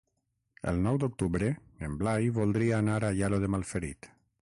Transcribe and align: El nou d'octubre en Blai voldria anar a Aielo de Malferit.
El 0.69 0.79
nou 0.85 0.95
d'octubre 1.01 1.49
en 1.87 1.97
Blai 1.99 2.31
voldria 2.39 2.79
anar 2.85 2.97
a 3.03 3.07
Aielo 3.11 3.41
de 3.45 3.51
Malferit. 3.57 4.09